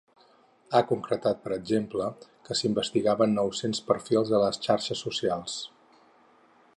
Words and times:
Ha 0.77 0.79
concretat, 0.91 1.43
per 1.43 1.51
exemple, 1.57 2.07
que 2.47 2.57
s’investigaven 2.61 3.37
nou-cents 3.41 3.83
perfils 3.91 4.35
a 4.39 4.43
les 4.45 4.59
xarxes 4.67 5.07
socials. 5.09 5.63